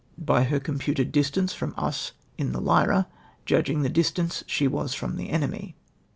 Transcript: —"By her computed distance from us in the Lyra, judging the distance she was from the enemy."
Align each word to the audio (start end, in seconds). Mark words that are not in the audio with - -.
—"By 0.35 0.45
her 0.45 0.59
computed 0.59 1.11
distance 1.11 1.53
from 1.53 1.75
us 1.77 2.13
in 2.35 2.53
the 2.53 2.59
Lyra, 2.59 3.07
judging 3.45 3.83
the 3.83 3.87
distance 3.87 4.43
she 4.47 4.67
was 4.67 4.95
from 4.95 5.15
the 5.15 5.29
enemy." 5.29 5.75